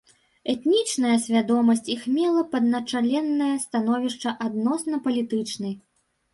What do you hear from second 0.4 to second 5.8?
Этнічная свядомасць іх мела падначаленае становішча адносна палітычнай.